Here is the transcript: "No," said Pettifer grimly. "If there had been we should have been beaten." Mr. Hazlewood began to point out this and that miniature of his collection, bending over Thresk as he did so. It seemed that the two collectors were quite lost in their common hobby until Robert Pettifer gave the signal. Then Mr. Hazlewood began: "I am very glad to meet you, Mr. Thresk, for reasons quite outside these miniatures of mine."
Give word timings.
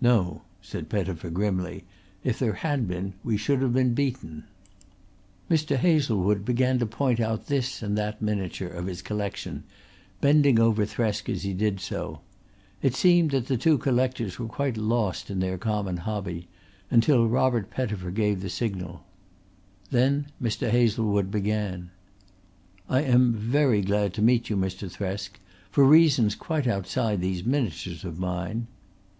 "No," 0.00 0.42
said 0.60 0.88
Pettifer 0.88 1.30
grimly. 1.30 1.84
"If 2.24 2.40
there 2.40 2.54
had 2.54 2.88
been 2.88 3.14
we 3.22 3.36
should 3.36 3.62
have 3.62 3.72
been 3.72 3.94
beaten." 3.94 4.46
Mr. 5.48 5.76
Hazlewood 5.76 6.44
began 6.44 6.80
to 6.80 6.86
point 6.86 7.20
out 7.20 7.46
this 7.46 7.80
and 7.80 7.96
that 7.96 8.20
miniature 8.20 8.66
of 8.66 8.86
his 8.86 9.00
collection, 9.00 9.62
bending 10.20 10.58
over 10.58 10.84
Thresk 10.84 11.28
as 11.32 11.44
he 11.44 11.52
did 11.54 11.78
so. 11.78 12.20
It 12.82 12.96
seemed 12.96 13.30
that 13.30 13.46
the 13.46 13.56
two 13.56 13.78
collectors 13.78 14.40
were 14.40 14.48
quite 14.48 14.76
lost 14.76 15.30
in 15.30 15.38
their 15.38 15.56
common 15.56 15.98
hobby 15.98 16.48
until 16.90 17.28
Robert 17.28 17.70
Pettifer 17.70 18.10
gave 18.10 18.40
the 18.40 18.50
signal. 18.50 19.04
Then 19.92 20.32
Mr. 20.42 20.68
Hazlewood 20.70 21.30
began: 21.30 21.90
"I 22.88 23.02
am 23.02 23.34
very 23.34 23.82
glad 23.82 24.14
to 24.14 24.20
meet 24.20 24.50
you, 24.50 24.56
Mr. 24.56 24.90
Thresk, 24.90 25.38
for 25.70 25.84
reasons 25.84 26.34
quite 26.34 26.66
outside 26.66 27.20
these 27.20 27.44
miniatures 27.46 28.04
of 28.04 28.18
mine." 28.18 28.66